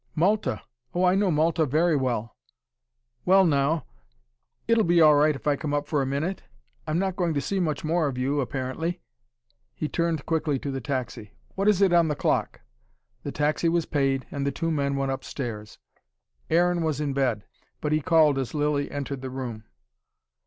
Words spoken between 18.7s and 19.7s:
entered the room.